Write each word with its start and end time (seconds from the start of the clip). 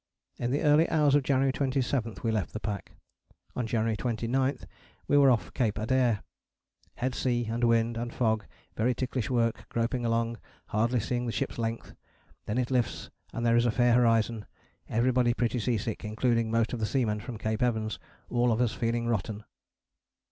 In 0.39 0.49
the 0.49 0.63
early 0.63 0.89
hours 0.89 1.13
of 1.13 1.21
January 1.21 1.51
27 1.51 2.15
we 2.23 2.31
left 2.31 2.53
the 2.53 2.59
pack. 2.59 2.93
On 3.55 3.67
January 3.67 3.95
29 3.95 4.57
we 5.07 5.15
were 5.15 5.29
off 5.29 5.53
Cape 5.53 5.75
Adare, 5.77 6.23
"head 6.95 7.13
sea, 7.13 7.45
and 7.45 7.63
wind, 7.63 7.97
and 7.97 8.11
fog, 8.11 8.47
very 8.75 8.95
ticklish 8.95 9.29
work 9.29 9.67
groping 9.69 10.03
along 10.03 10.39
hardly 10.69 10.99
seeing 10.99 11.27
the 11.27 11.31
ship's 11.31 11.59
length. 11.59 11.93
Then 12.47 12.57
it 12.57 12.71
lifts 12.71 13.11
and 13.31 13.45
there 13.45 13.55
is 13.55 13.67
a 13.67 13.69
fair 13.71 13.93
horizon. 13.93 14.47
Everybody 14.89 15.35
pretty 15.35 15.59
sea 15.59 15.77
sick, 15.77 16.03
including 16.03 16.49
most 16.49 16.73
of 16.73 16.79
the 16.79 16.87
seamen 16.87 17.19
from 17.19 17.37
Cape 17.37 17.61
Evans. 17.61 17.99
All 18.27 18.51
of 18.51 18.59
us 18.59 18.73
feeling 18.73 19.05
rotten." 19.05 19.43